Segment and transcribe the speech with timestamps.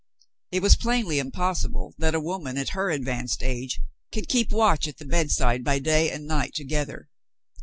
[0.51, 3.79] It was plainly impossible that a woman, at her advanced age,
[4.11, 7.07] could keep watch at the bedside by day and night together.